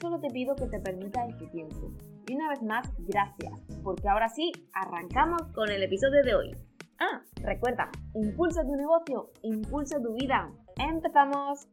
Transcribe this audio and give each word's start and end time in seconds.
solo 0.00 0.20
te 0.20 0.30
pido 0.30 0.54
que 0.56 0.66
te 0.66 0.80
permitas 0.80 1.28
este 1.28 1.46
tiempo. 1.48 1.92
Y 2.28 2.34
una 2.34 2.48
vez 2.48 2.62
más, 2.62 2.88
gracias, 2.98 3.60
porque 3.82 4.08
ahora 4.08 4.28
sí, 4.28 4.50
arrancamos 4.72 5.42
con 5.54 5.70
el 5.70 5.82
episodio 5.82 6.22
de 6.22 6.34
hoy. 6.34 6.56
Ah, 6.98 7.20
recuerda, 7.42 7.90
impulsa 8.14 8.62
tu 8.62 8.74
negocio, 8.76 9.30
impulsa 9.42 10.00
tu 10.00 10.14
vida. 10.14 10.50
¡Empezamos! 10.76 11.66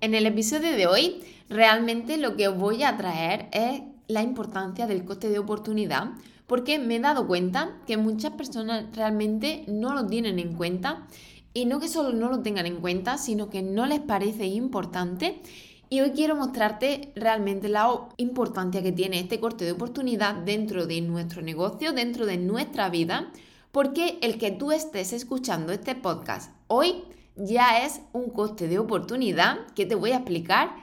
En 0.00 0.14
el 0.14 0.26
episodio 0.26 0.72
de 0.72 0.86
hoy, 0.86 1.22
realmente 1.48 2.16
lo 2.16 2.36
que 2.36 2.48
os 2.48 2.58
voy 2.58 2.82
a 2.82 2.96
traer 2.96 3.48
es 3.52 3.82
la 4.08 4.22
importancia 4.22 4.86
del 4.86 5.04
coste 5.04 5.28
de 5.28 5.38
oportunidad, 5.38 6.12
porque 6.46 6.78
me 6.78 6.96
he 6.96 7.00
dado 7.00 7.26
cuenta 7.26 7.78
que 7.86 7.96
muchas 7.96 8.32
personas 8.32 8.94
realmente 8.94 9.64
no 9.68 9.94
lo 9.94 10.06
tienen 10.06 10.38
en 10.38 10.54
cuenta 10.54 11.06
y 11.54 11.66
no 11.66 11.80
que 11.80 11.88
solo 11.88 12.12
no 12.12 12.28
lo 12.28 12.40
tengan 12.40 12.66
en 12.66 12.80
cuenta, 12.80 13.18
sino 13.18 13.50
que 13.50 13.62
no 13.62 13.86
les 13.86 14.00
parece 14.00 14.46
importante. 14.46 15.40
Y 15.90 16.00
hoy 16.00 16.12
quiero 16.12 16.34
mostrarte 16.34 17.12
realmente 17.14 17.68
la 17.68 18.08
importancia 18.16 18.82
que 18.82 18.92
tiene 18.92 19.20
este 19.20 19.40
coste 19.40 19.64
de 19.64 19.72
oportunidad 19.72 20.34
dentro 20.36 20.86
de 20.86 21.00
nuestro 21.02 21.42
negocio, 21.42 21.92
dentro 21.92 22.24
de 22.24 22.38
nuestra 22.38 22.88
vida, 22.88 23.30
porque 23.72 24.18
el 24.22 24.38
que 24.38 24.50
tú 24.50 24.72
estés 24.72 25.12
escuchando 25.12 25.72
este 25.72 25.94
podcast 25.94 26.50
hoy 26.66 27.04
ya 27.36 27.84
es 27.84 28.00
un 28.12 28.30
coste 28.30 28.68
de 28.68 28.78
oportunidad 28.78 29.58
que 29.74 29.86
te 29.86 29.94
voy 29.94 30.12
a 30.12 30.16
explicar. 30.16 30.76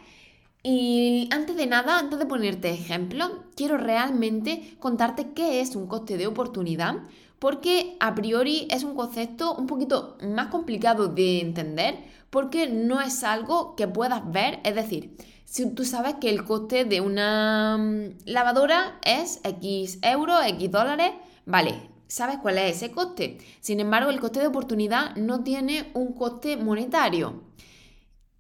Y 0.61 1.30
antes 1.31 1.56
de 1.56 1.67
nada, 1.67 2.00
antes 2.00 2.20
de 2.20 2.26
ponerte 2.26 2.70
ejemplo, 2.70 3.45
quiero 3.56 3.78
realmente 3.78 4.76
contarte 4.80 5.31
qué 5.33 5.61
es 5.61 5.76
un 5.76 5.88
coste 5.88 6.17
de 6.17 6.28
oportunidad, 6.28 6.98
porque 7.40 7.95
a 8.00 8.14
priori 8.16 8.68
es 8.70 8.84
un 8.84 8.95
concepto 8.95 9.56
un 9.56 9.66
poquito 9.66 10.18
más 10.22 10.48
complicado 10.48 11.08
de 11.08 11.42
entender, 11.42 12.04
porque 12.30 12.68
no 12.68 13.02
es 13.02 13.23
algo 13.23 13.76
que 13.76 13.88
puedas 13.88 14.30
ver, 14.32 14.59
es 14.64 14.76
decir, 14.76 15.16
si 15.45 15.67
tú 15.72 15.84
sabes 15.84 16.16
que 16.22 16.30
el 16.30 16.45
coste 16.45 16.86
de 16.86 17.02
una 17.02 17.78
mm, 17.78 18.17
lavadora 18.26 19.00
es 19.04 19.40
X 19.44 19.98
euros, 20.04 20.45
X 20.45 20.70
dólares, 20.70 21.12
vale, 21.45 21.90
sabes 22.08 22.38
cuál 22.38 22.60
es 22.60 22.76
ese 22.76 22.92
coste. 22.92 23.40
Sin 23.62 23.80
embargo, 23.80 24.12
el 24.12 24.20
coste 24.20 24.42
de 24.42 24.48
oportunidad 24.48 25.16
no 25.16 25.44
tiene 25.44 25.90
un 25.95 26.14
coste 26.14 26.56
monetario. 26.56 27.44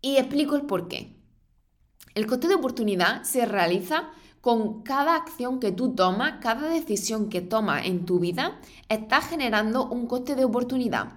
Y 0.01 0.17
explico 0.17 0.55
el 0.55 0.63
por 0.63 0.87
qué. 0.87 1.15
El 2.13 2.27
coste 2.27 2.47
de 2.47 2.55
oportunidad 2.55 3.23
se 3.23 3.45
realiza 3.45 4.11
con 4.41 4.83
cada 4.83 5.15
acción 5.15 5.59
que 5.59 5.71
tú 5.71 5.95
tomas, 5.95 6.35
cada 6.41 6.69
decisión 6.69 7.29
que 7.29 7.41
tomas 7.41 7.85
en 7.85 8.05
tu 8.05 8.19
vida, 8.19 8.59
está 8.87 9.21
generando 9.21 9.87
un 9.89 10.07
coste 10.07 10.35
de 10.35 10.45
oportunidad. 10.45 11.13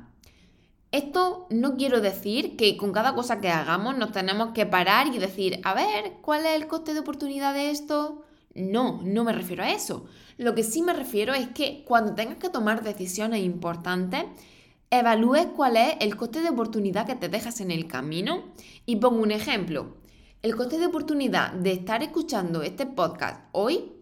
Esto 0.91 1.47
no 1.49 1.77
quiero 1.77 2.01
decir 2.01 2.57
que 2.57 2.77
con 2.77 2.93
cada 2.93 3.15
cosa 3.15 3.41
que 3.41 3.49
hagamos 3.49 3.97
nos 3.97 4.13
tenemos 4.13 4.51
que 4.53 4.67
parar 4.67 5.07
y 5.07 5.19
decir, 5.19 5.61
a 5.65 5.73
ver, 5.73 6.19
¿cuál 6.21 6.45
es 6.45 6.55
el 6.55 6.67
coste 6.67 6.93
de 6.93 7.01
oportunidad 7.01 7.55
de 7.55 7.71
esto? 7.71 8.25
No, 8.55 9.01
no 9.03 9.25
me 9.25 9.33
refiero 9.33 9.63
a 9.63 9.71
eso. 9.71 10.05
Lo 10.37 10.55
que 10.55 10.65
sí 10.65 10.83
me 10.83 10.93
refiero 10.93 11.33
es 11.33 11.49
que 11.49 11.85
cuando 11.87 12.15
tengas 12.15 12.37
que 12.37 12.51
tomar 12.51 12.83
decisiones 12.83 13.43
importantes, 13.43 14.25
evalúes 14.91 15.47
cuál 15.57 15.79
es 15.79 15.95
el 16.01 16.17
coste 16.17 16.43
de 16.43 16.51
oportunidad 16.51 17.07
que 17.07 17.15
te 17.15 17.31
dejas 17.31 17.61
en 17.63 17.71
el 17.71 17.87
camino. 17.87 18.53
Y 18.85 18.97
pongo 18.97 19.23
un 19.23 19.31
ejemplo. 19.31 20.02
El 20.43 20.57
coste 20.57 20.77
de 20.77 20.87
oportunidad 20.87 21.53
de 21.53 21.71
estar 21.71 22.03
escuchando 22.03 22.63
este 22.63 22.85
podcast 22.85 23.45
hoy 23.53 23.93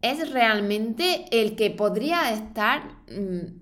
es 0.00 0.30
realmente 0.30 1.26
el 1.32 1.54
que 1.54 1.70
podría 1.70 2.32
estar 2.32 3.02
mm, 3.10 3.60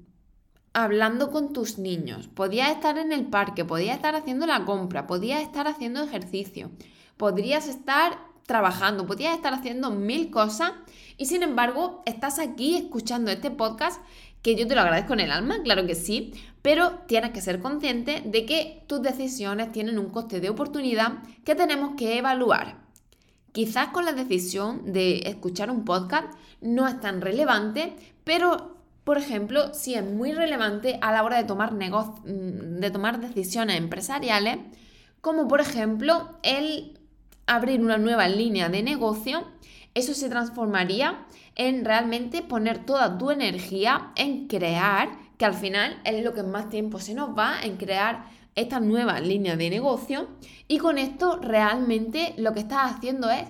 hablando 0.75 1.33
con 1.33 1.53
tus 1.53 1.77
niños, 1.79 2.29
podías 2.29 2.71
estar 2.71 2.99
en 2.99 3.11
el 3.11 3.27
parque, 3.27 3.65
podías 3.65 3.97
estar 3.97 4.15
haciendo 4.15 4.47
la 4.47 4.65
compra, 4.65 5.09
podías 5.09 5.43
estar 5.43 5.67
haciendo 5.67 6.01
ejercicio, 6.01 6.71
podrías 7.17 7.67
estar 7.67 8.17
trabajando, 8.47 9.05
podías 9.05 9.35
estar 9.35 9.53
haciendo 9.53 9.91
mil 9.91 10.31
cosas 10.31 10.75
y 11.17 11.27
sin 11.27 11.43
embargo 11.43 12.05
estás 12.07 12.39
aquí 12.39 12.77
escuchando 12.77 13.33
este 13.33 13.51
podcast 13.51 14.01
que 14.43 14.55
yo 14.55 14.67
te 14.67 14.75
lo 14.75 14.81
agradezco 14.81 15.13
en 15.15 15.21
el 15.21 15.33
alma, 15.33 15.63
claro 15.63 15.87
que 15.87 15.95
sí, 15.95 16.33
pero 16.63 17.01
tienes 17.07 17.31
que 17.31 17.41
ser 17.41 17.61
consciente 17.61 18.23
de 18.25 18.47
que 18.47 18.85
tus 18.87 19.03
decisiones 19.03 19.73
tienen 19.73 19.99
un 19.99 20.11
coste 20.11 20.41
de 20.41 20.51
oportunidad 20.51 21.23
que 21.45 21.55
tenemos 21.55 21.95
que 21.97 22.19
evaluar. 22.19 22.77
Quizás 23.53 23.89
con 23.89 24.05
la 24.05 24.13
decisión 24.13 24.93
de 24.93 25.21
escuchar 25.27 25.71
un 25.71 25.85
podcast 25.85 26.33
no 26.61 26.87
es 26.87 27.01
tan 27.01 27.21
relevante, 27.21 27.95
pero 28.25 28.79
por 29.09 29.17
ejemplo, 29.17 29.73
sí 29.73 29.95
es 29.95 30.05
muy 30.05 30.33
relevante 30.33 30.99
a 31.01 31.11
la 31.13 31.25
hora 31.25 31.39
de 31.39 31.45
tomar, 31.45 31.73
mm, 31.73 32.79
de 32.79 32.91
tomar 32.91 33.21
decisiones 33.21 33.79
empresariales, 33.79 34.59
como 35.23 35.49
por 35.49 35.63
ejemplo 35.63 36.29
el 36.43 36.99
abrir 37.47 37.81
una 37.81 37.97
nueva 37.97 38.29
línea 38.29 38.69
de 38.69 38.83
negocio, 38.83 39.49
eso 39.95 40.15
se 40.15 40.29
transformaría 40.29 41.27
en 41.55 41.85
realmente 41.85 42.43
poner 42.43 42.85
toda 42.85 43.19
tu 43.19 43.31
energía 43.31 44.13
en 44.17 44.47
crear, 44.47 45.11
que 45.37 45.45
al 45.45 45.55
final 45.55 46.01
es 46.05 46.23
lo 46.23 46.35
que 46.35 46.43
más 46.43 46.69
tiempo 46.69 47.01
se 47.01 47.15
nos 47.15 47.37
va, 47.37 47.61
en 47.63 47.77
crear 47.77 48.27
esta 48.55 48.81
nueva 48.81 49.21
línea 49.21 49.57
de 49.57 49.71
negocio. 49.71 50.29
Y 50.67 50.79
con 50.79 50.99
esto 50.99 51.39
realmente 51.41 52.35
lo 52.37 52.53
que 52.53 52.61
estás 52.61 52.95
haciendo 52.95 53.31
es 53.31 53.45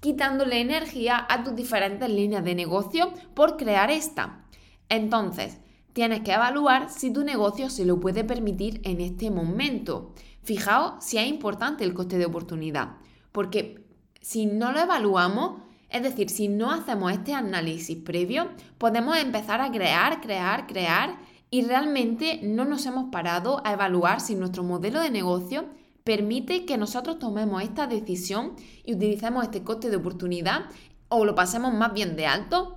quitándole 0.00 0.60
energía 0.60 1.26
a 1.28 1.44
tus 1.44 1.56
diferentes 1.56 2.08
líneas 2.10 2.44
de 2.44 2.54
negocio 2.54 3.12
por 3.34 3.56
crear 3.56 3.90
esta. 3.90 4.44
Entonces, 4.88 5.58
tienes 5.92 6.20
que 6.20 6.32
evaluar 6.32 6.90
si 6.90 7.12
tu 7.12 7.24
negocio 7.24 7.70
se 7.70 7.86
lo 7.86 7.98
puede 8.00 8.22
permitir 8.22 8.80
en 8.84 9.00
este 9.00 9.30
momento. 9.30 10.12
Fijaos 10.42 11.02
si 11.04 11.16
es 11.18 11.26
importante 11.26 11.84
el 11.84 11.94
coste 11.94 12.18
de 12.18 12.26
oportunidad. 12.26 12.96
Porque 13.32 13.86
si 14.20 14.46
no 14.46 14.72
lo 14.72 14.80
evaluamos, 14.80 15.62
es 15.94 16.02
decir, 16.02 16.28
si 16.28 16.48
no 16.48 16.72
hacemos 16.72 17.12
este 17.12 17.34
análisis 17.34 17.96
previo, 17.96 18.48
podemos 18.78 19.16
empezar 19.16 19.60
a 19.60 19.70
crear, 19.70 20.20
crear, 20.20 20.66
crear 20.66 21.18
y 21.50 21.62
realmente 21.62 22.40
no 22.42 22.64
nos 22.64 22.84
hemos 22.86 23.10
parado 23.12 23.62
a 23.64 23.74
evaluar 23.74 24.20
si 24.20 24.34
nuestro 24.34 24.64
modelo 24.64 24.98
de 24.98 25.10
negocio 25.10 25.66
permite 26.02 26.64
que 26.64 26.78
nosotros 26.78 27.20
tomemos 27.20 27.62
esta 27.62 27.86
decisión 27.86 28.56
y 28.84 28.94
utilicemos 28.94 29.44
este 29.44 29.62
coste 29.62 29.88
de 29.88 29.94
oportunidad 29.94 30.62
o 31.08 31.24
lo 31.24 31.36
pasemos 31.36 31.72
más 31.72 31.94
bien 31.94 32.16
de 32.16 32.26
alto. 32.26 32.76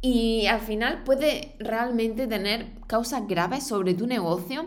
Y 0.00 0.46
al 0.46 0.60
final 0.60 1.04
puede 1.04 1.54
realmente 1.60 2.26
tener 2.26 2.72
causas 2.88 3.28
graves 3.28 3.68
sobre 3.68 3.94
tu 3.94 4.08
negocio 4.08 4.66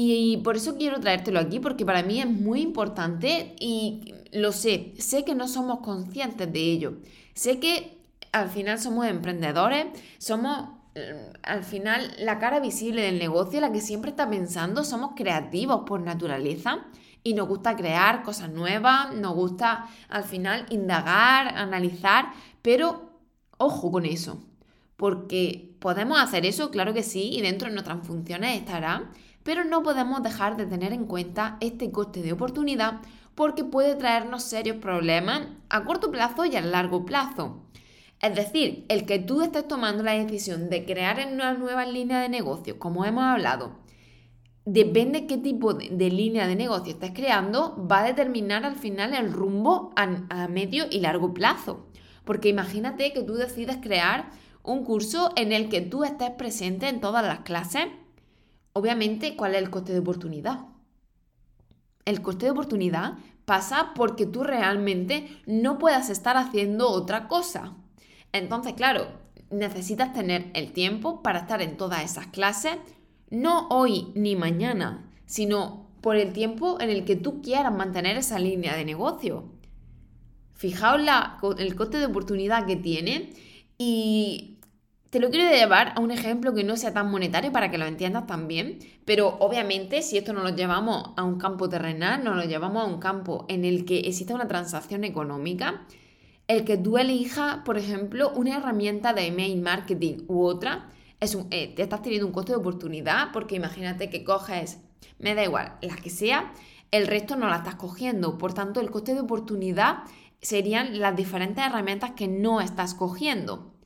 y 0.00 0.36
por 0.36 0.54
eso 0.54 0.76
quiero 0.76 1.00
traértelo 1.00 1.40
aquí, 1.40 1.58
porque 1.58 1.84
para 1.84 2.04
mí 2.04 2.20
es 2.20 2.30
muy 2.30 2.60
importante 2.60 3.56
y 3.58 4.14
lo 4.30 4.52
sé, 4.52 4.94
sé 4.96 5.24
que 5.24 5.34
no 5.34 5.48
somos 5.48 5.80
conscientes 5.80 6.52
de 6.52 6.60
ello. 6.60 6.98
Sé 7.34 7.58
que 7.58 7.98
al 8.30 8.48
final 8.48 8.78
somos 8.78 9.08
emprendedores, 9.08 9.86
somos 10.18 10.68
eh, 10.94 11.32
al 11.42 11.64
final 11.64 12.12
la 12.20 12.38
cara 12.38 12.60
visible 12.60 13.02
del 13.02 13.18
negocio, 13.18 13.60
la 13.60 13.72
que 13.72 13.80
siempre 13.80 14.10
está 14.10 14.30
pensando, 14.30 14.84
somos 14.84 15.14
creativos 15.16 15.82
por 15.84 16.00
naturaleza 16.00 16.86
y 17.24 17.34
nos 17.34 17.48
gusta 17.48 17.74
crear 17.74 18.22
cosas 18.22 18.50
nuevas, 18.50 19.12
nos 19.16 19.34
gusta 19.34 19.88
al 20.08 20.22
final 20.22 20.66
indagar, 20.70 21.56
analizar, 21.56 22.26
pero 22.62 23.18
ojo 23.56 23.90
con 23.90 24.06
eso, 24.06 24.44
porque 24.96 25.74
podemos 25.80 26.20
hacer 26.20 26.46
eso, 26.46 26.70
claro 26.70 26.94
que 26.94 27.02
sí, 27.02 27.30
y 27.32 27.40
dentro 27.40 27.66
de 27.66 27.74
nuestras 27.74 28.06
funciones 28.06 28.56
estará, 28.56 29.10
pero 29.42 29.64
no 29.64 29.82
podemos 29.82 30.22
dejar 30.22 30.56
de 30.56 30.66
tener 30.66 30.92
en 30.92 31.06
cuenta 31.06 31.56
este 31.60 31.90
coste 31.90 32.22
de 32.22 32.32
oportunidad 32.32 33.00
porque 33.34 33.64
puede 33.64 33.94
traernos 33.94 34.42
serios 34.42 34.78
problemas 34.78 35.42
a 35.68 35.84
corto 35.84 36.10
plazo 36.10 36.44
y 36.44 36.56
a 36.56 36.60
largo 36.60 37.04
plazo. 37.04 37.62
Es 38.20 38.34
decir, 38.34 38.84
el 38.88 39.06
que 39.06 39.20
tú 39.20 39.42
estés 39.42 39.68
tomando 39.68 40.02
la 40.02 40.12
decisión 40.12 40.68
de 40.70 40.84
crear 40.84 41.24
una 41.32 41.54
nueva 41.54 41.86
línea 41.86 42.20
de 42.20 42.28
negocio, 42.28 42.80
como 42.80 43.04
hemos 43.04 43.22
hablado, 43.22 43.78
depende 44.64 45.26
qué 45.26 45.38
tipo 45.38 45.72
de, 45.72 46.10
línea 46.10 46.48
de 46.48 46.56
negocio 46.56 46.92
estés 46.92 47.12
creando, 47.12 47.86
va 47.90 48.00
a 48.00 48.06
determinar 48.06 48.64
al 48.64 48.74
final 48.74 49.14
el 49.14 49.32
rumbo 49.32 49.92
a, 49.94 50.26
a 50.30 50.48
medio 50.48 50.86
y 50.90 50.98
largo 50.98 51.32
plazo. 51.32 51.86
Porque 52.24 52.48
imagínate 52.48 53.12
que 53.12 53.22
tú 53.22 53.34
decides 53.34 53.78
crear 53.80 54.30
un 54.64 54.84
curso 54.84 55.32
en 55.36 55.52
el 55.52 55.68
que 55.68 55.80
tú 55.80 56.02
estés 56.02 56.30
presente 56.30 56.88
en 56.88 57.00
todas 57.00 57.24
las 57.24 57.40
clases 57.40 57.86
Obviamente, 58.78 59.34
¿cuál 59.34 59.56
es 59.56 59.62
el 59.62 59.70
coste 59.70 59.92
de 59.92 59.98
oportunidad? 59.98 60.60
El 62.04 62.22
coste 62.22 62.46
de 62.46 62.52
oportunidad 62.52 63.14
pasa 63.44 63.90
porque 63.96 64.24
tú 64.24 64.44
realmente 64.44 65.42
no 65.46 65.80
puedas 65.80 66.10
estar 66.10 66.36
haciendo 66.36 66.88
otra 66.88 67.26
cosa. 67.26 67.74
Entonces, 68.30 68.74
claro, 68.74 69.08
necesitas 69.50 70.12
tener 70.12 70.52
el 70.54 70.70
tiempo 70.72 71.24
para 71.24 71.40
estar 71.40 71.60
en 71.60 71.76
todas 71.76 72.04
esas 72.04 72.28
clases, 72.28 72.76
no 73.30 73.66
hoy 73.68 74.12
ni 74.14 74.36
mañana, 74.36 75.10
sino 75.26 75.90
por 76.00 76.14
el 76.14 76.32
tiempo 76.32 76.80
en 76.80 76.90
el 76.90 77.04
que 77.04 77.16
tú 77.16 77.42
quieras 77.42 77.74
mantener 77.74 78.16
esa 78.16 78.38
línea 78.38 78.76
de 78.76 78.84
negocio. 78.84 79.50
Fijaos 80.54 81.02
el 81.58 81.74
coste 81.74 81.98
de 81.98 82.06
oportunidad 82.06 82.64
que 82.64 82.76
tiene 82.76 83.32
y 83.76 84.57
te 85.10 85.20
lo 85.20 85.30
quiero 85.30 85.50
llevar 85.50 85.94
a 85.96 86.00
un 86.00 86.10
ejemplo 86.10 86.54
que 86.54 86.64
no 86.64 86.76
sea 86.76 86.92
tan 86.92 87.10
monetario 87.10 87.50
para 87.50 87.70
que 87.70 87.78
lo 87.78 87.86
entiendas 87.86 88.26
también, 88.26 88.78
pero 89.04 89.36
obviamente 89.40 90.02
si 90.02 90.18
esto 90.18 90.32
no 90.32 90.42
lo 90.42 90.50
llevamos 90.50 91.10
a 91.16 91.24
un 91.24 91.38
campo 91.38 91.68
terrenal, 91.68 92.22
no 92.22 92.34
lo 92.34 92.44
llevamos 92.44 92.84
a 92.84 92.86
un 92.86 93.00
campo 93.00 93.46
en 93.48 93.64
el 93.64 93.84
que 93.84 94.00
exista 94.00 94.34
una 94.34 94.48
transacción 94.48 95.04
económica, 95.04 95.86
el 96.46 96.64
que 96.64 96.76
tú 96.76 96.98
elijas, 96.98 97.58
por 97.64 97.78
ejemplo, 97.78 98.30
una 98.34 98.56
herramienta 98.56 99.12
de 99.12 99.26
email 99.26 99.60
marketing 99.60 100.24
u 100.28 100.44
otra, 100.44 100.90
es 101.20 101.36
eh, 101.50 101.74
te 101.74 101.82
estás 101.82 102.02
teniendo 102.02 102.26
un 102.26 102.32
coste 102.32 102.52
de 102.52 102.58
oportunidad 102.58 103.32
porque 103.32 103.56
imagínate 103.56 104.10
que 104.10 104.24
coges, 104.24 104.78
me 105.18 105.34
da 105.34 105.44
igual, 105.44 105.76
la 105.80 105.96
que 105.96 106.10
sea, 106.10 106.52
el 106.90 107.06
resto 107.06 107.36
no 107.36 107.48
la 107.48 107.56
estás 107.56 107.74
cogiendo. 107.74 108.38
Por 108.38 108.54
tanto, 108.54 108.80
el 108.80 108.90
coste 108.90 109.14
de 109.14 109.20
oportunidad 109.20 110.04
serían 110.40 111.00
las 111.00 111.16
diferentes 111.16 111.64
herramientas 111.64 112.12
que 112.12 112.28
no 112.28 112.60
estás 112.60 112.94
cogiendo. 112.94 113.77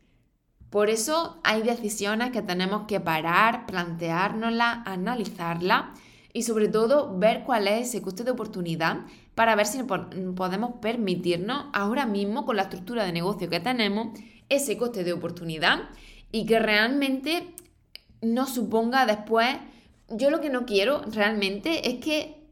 Por 0.72 0.88
eso 0.88 1.38
hay 1.44 1.60
decisiones 1.60 2.30
que 2.30 2.40
tenemos 2.40 2.86
que 2.86 2.98
parar, 2.98 3.66
planteárnoslas, 3.66 4.78
analizarlas 4.86 6.00
y 6.32 6.44
sobre 6.44 6.68
todo 6.68 7.18
ver 7.18 7.42
cuál 7.44 7.68
es 7.68 7.88
ese 7.88 8.00
coste 8.00 8.24
de 8.24 8.30
oportunidad 8.30 9.00
para 9.34 9.54
ver 9.54 9.66
si 9.66 9.82
podemos 9.82 10.76
permitirnos 10.80 11.66
ahora 11.74 12.06
mismo 12.06 12.46
con 12.46 12.56
la 12.56 12.62
estructura 12.62 13.04
de 13.04 13.12
negocio 13.12 13.50
que 13.50 13.60
tenemos 13.60 14.18
ese 14.48 14.78
coste 14.78 15.04
de 15.04 15.12
oportunidad 15.12 15.90
y 16.32 16.46
que 16.46 16.58
realmente 16.58 17.54
no 18.22 18.46
suponga 18.46 19.04
después, 19.04 19.54
yo 20.08 20.30
lo 20.30 20.40
que 20.40 20.48
no 20.48 20.64
quiero 20.64 21.02
realmente 21.02 21.90
es 21.90 22.02
que 22.02 22.46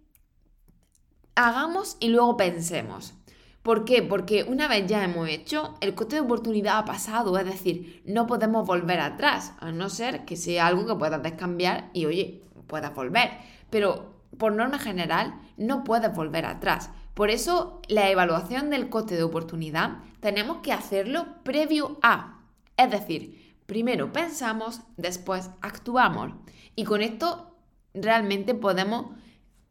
hagamos 1.36 1.96
y 2.00 2.08
luego 2.08 2.36
pensemos. 2.36 3.14
¿Por 3.62 3.84
qué? 3.84 4.02
Porque 4.02 4.44
una 4.44 4.68
vez 4.68 4.86
ya 4.86 5.04
hemos 5.04 5.28
hecho, 5.28 5.74
el 5.80 5.94
coste 5.94 6.16
de 6.16 6.22
oportunidad 6.22 6.78
ha 6.78 6.84
pasado, 6.86 7.36
es 7.38 7.44
decir, 7.44 8.02
no 8.06 8.26
podemos 8.26 8.66
volver 8.66 9.00
atrás, 9.00 9.52
a 9.60 9.70
no 9.70 9.90
ser 9.90 10.24
que 10.24 10.36
sea 10.36 10.66
algo 10.66 10.86
que 10.86 10.94
puedas 10.94 11.22
descambiar 11.22 11.90
y 11.92 12.06
oye, 12.06 12.42
puedas 12.66 12.94
volver. 12.94 13.30
Pero 13.68 14.14
por 14.38 14.52
norma 14.52 14.78
general, 14.78 15.34
no 15.56 15.84
puedes 15.84 16.14
volver 16.14 16.46
atrás. 16.46 16.90
Por 17.14 17.30
eso, 17.30 17.82
la 17.88 18.08
evaluación 18.08 18.70
del 18.70 18.88
coste 18.88 19.16
de 19.16 19.24
oportunidad 19.24 19.98
tenemos 20.20 20.58
que 20.58 20.72
hacerlo 20.72 21.26
previo 21.42 21.98
a. 22.02 22.40
Es 22.76 22.90
decir, 22.90 23.56
primero 23.66 24.12
pensamos, 24.12 24.80
después 24.96 25.50
actuamos. 25.60 26.32
Y 26.76 26.84
con 26.84 27.02
esto 27.02 27.54
realmente 27.92 28.54
podemos 28.54 29.06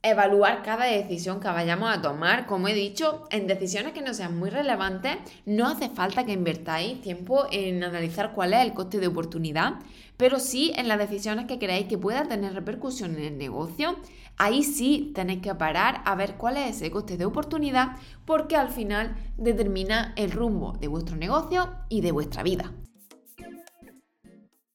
evaluar 0.01 0.63
cada 0.63 0.85
decisión 0.85 1.39
que 1.39 1.47
vayamos 1.47 1.93
a 1.93 2.01
tomar. 2.01 2.45
Como 2.45 2.67
he 2.67 2.73
dicho, 2.73 3.27
en 3.31 3.47
decisiones 3.47 3.93
que 3.93 4.01
no 4.01 4.13
sean 4.13 4.37
muy 4.37 4.49
relevantes, 4.49 5.17
no 5.45 5.67
hace 5.67 5.89
falta 5.89 6.25
que 6.25 6.31
invertáis 6.31 7.01
tiempo 7.01 7.47
en 7.51 7.83
analizar 7.83 8.33
cuál 8.33 8.53
es 8.53 8.61
el 8.61 8.73
coste 8.73 8.99
de 8.99 9.07
oportunidad, 9.07 9.75
pero 10.17 10.39
sí 10.39 10.71
en 10.75 10.87
las 10.87 10.99
decisiones 10.99 11.45
que 11.45 11.59
creáis 11.59 11.87
que 11.87 11.97
puedan 11.97 12.29
tener 12.29 12.53
repercusión 12.53 13.15
en 13.15 13.23
el 13.23 13.37
negocio. 13.37 13.97
Ahí 14.37 14.63
sí 14.63 15.11
tenéis 15.13 15.41
que 15.41 15.53
parar 15.53 16.01
a 16.05 16.15
ver 16.15 16.35
cuál 16.35 16.55
es 16.57 16.77
ese 16.77 16.91
coste 16.91 17.17
de 17.17 17.25
oportunidad, 17.25 17.97
porque 18.25 18.55
al 18.55 18.69
final 18.69 19.17
determina 19.37 20.13
el 20.15 20.31
rumbo 20.31 20.73
de 20.79 20.87
vuestro 20.87 21.17
negocio 21.17 21.69
y 21.89 21.99
de 22.01 22.13
vuestra 22.13 22.41
vida. 22.41 22.71